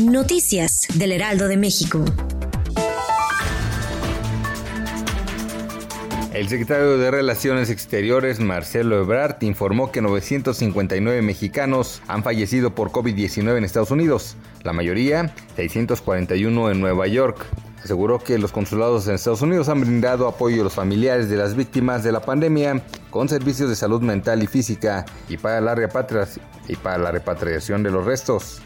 [0.00, 2.02] Noticias del Heraldo de México.
[6.32, 13.58] El secretario de Relaciones Exteriores, Marcelo Ebrard, informó que 959 mexicanos han fallecido por COVID-19
[13.58, 17.44] en Estados Unidos, la mayoría 641 en Nueva York.
[17.84, 21.54] Aseguró que los consulados en Estados Unidos han brindado apoyo a los familiares de las
[21.54, 25.74] víctimas de la pandemia con servicios de salud mental y física y para la,
[26.66, 28.62] y para la repatriación de los restos.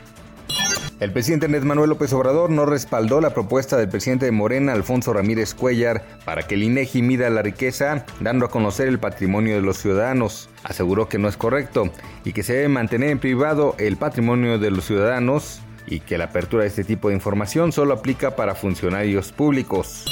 [0.98, 5.12] El presidente Andrés Manuel López Obrador no respaldó la propuesta del presidente de Morena, Alfonso
[5.12, 9.60] Ramírez Cuellar, para que el INEGI mida la riqueza, dando a conocer el patrimonio de
[9.60, 10.48] los ciudadanos.
[10.64, 11.90] Aseguró que no es correcto
[12.24, 16.24] y que se debe mantener en privado el patrimonio de los ciudadanos y que la
[16.24, 20.06] apertura de este tipo de información solo aplica para funcionarios públicos.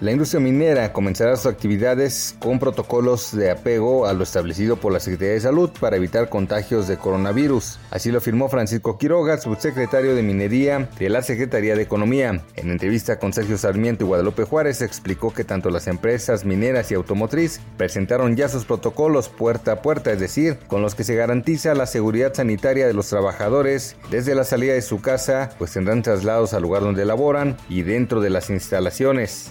[0.00, 4.98] La industria minera comenzará sus actividades con protocolos de apego a lo establecido por la
[4.98, 7.78] Secretaría de Salud para evitar contagios de coronavirus.
[7.90, 12.42] Así lo afirmó Francisco Quiroga, subsecretario de Minería de la Secretaría de Economía.
[12.56, 16.94] En entrevista con Sergio Sarmiento y Guadalupe Juárez explicó que tanto las empresas mineras y
[16.94, 21.74] automotriz presentaron ya sus protocolos puerta a puerta, es decir, con los que se garantiza
[21.74, 26.54] la seguridad sanitaria de los trabajadores desde la salida de su casa, pues tendrán traslados
[26.54, 29.50] al lugar donde laboran y dentro de las instalaciones.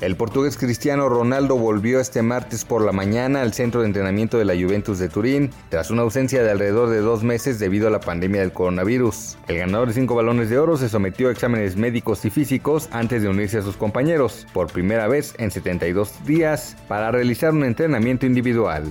[0.00, 4.46] El portugués Cristiano Ronaldo volvió este martes por la mañana al centro de entrenamiento de
[4.46, 8.00] la Juventus de Turín tras una ausencia de alrededor de dos meses debido a la
[8.00, 9.36] pandemia del coronavirus.
[9.46, 13.22] El ganador de cinco balones de oro se sometió a exámenes médicos y físicos antes
[13.22, 18.24] de unirse a sus compañeros, por primera vez en 72 días, para realizar un entrenamiento
[18.24, 18.84] individual.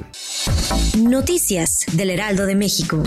[0.95, 3.01] Noticias del Heraldo de México.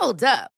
[0.00, 0.57] Hold up.